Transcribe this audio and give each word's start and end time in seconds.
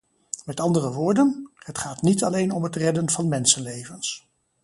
Met 0.45 0.59
andere 0.59 0.91
woorden: 0.93 1.49
het 1.55 1.77
gaat 1.77 2.01
niet 2.01 2.23
alleen 2.23 2.51
om 2.51 2.63
het 2.63 2.75
redden 2.75 3.09
van 3.09 3.27
mensenlevens. 3.29 4.27